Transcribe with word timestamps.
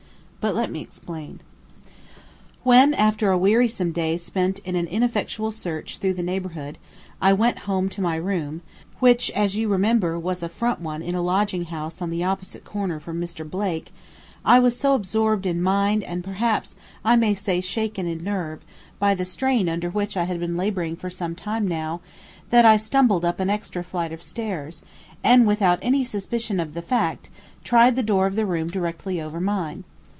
But 0.43 0.55
let 0.55 0.71
me 0.71 0.81
explain. 0.81 1.39
When 2.63 2.95
after 2.95 3.29
a 3.29 3.37
wearisome 3.37 3.91
day 3.91 4.17
spent 4.17 4.57
in 4.65 4.75
an 4.75 4.87
ineffectual 4.87 5.51
search 5.51 5.99
through 5.99 6.15
the 6.15 6.23
neighborhood, 6.23 6.79
I 7.21 7.31
went 7.31 7.59
home 7.69 7.89
to 7.89 8.01
my 8.01 8.15
room, 8.15 8.61
which 8.97 9.29
as 9.37 9.55
you 9.55 9.67
remember 9.69 10.17
was 10.17 10.41
a 10.41 10.49
front 10.49 10.81
one 10.81 11.03
in 11.03 11.13
a 11.13 11.21
lodging 11.21 11.65
house 11.65 12.01
on 12.01 12.09
the 12.09 12.23
opposite 12.23 12.65
corner 12.65 12.99
from 12.99 13.21
Mr. 13.21 13.47
Blake, 13.47 13.93
I 14.43 14.57
was 14.57 14.75
so 14.75 14.95
absorbed 14.95 15.45
in 15.45 15.61
mind 15.61 16.03
and 16.05 16.23
perhaps 16.23 16.75
I 17.05 17.15
may 17.17 17.35
say 17.35 17.61
shaken 17.61 18.07
in 18.07 18.23
nerve, 18.23 18.65
by 18.97 19.13
the 19.13 19.25
strain 19.25 19.69
under 19.69 19.91
which 19.91 20.17
I 20.17 20.23
had 20.23 20.39
been 20.39 20.57
laboring 20.57 20.95
for 20.95 21.11
some 21.11 21.35
time 21.35 21.67
now, 21.67 22.01
that 22.49 22.65
I 22.65 22.77
stumbled 22.77 23.23
up 23.23 23.39
an 23.39 23.51
extra 23.51 23.83
flight 23.83 24.11
of 24.11 24.23
stairs, 24.23 24.81
and 25.23 25.45
without 25.45 25.77
any 25.83 26.03
suspicion 26.03 26.59
of 26.59 26.73
the 26.73 26.81
fact, 26.81 27.29
tried 27.63 27.95
the 27.95 28.01
door 28.01 28.25
of 28.25 28.35
the 28.35 28.47
room 28.47 28.69
directly 28.69 29.21
over 29.21 29.39
mine. 29.39 29.83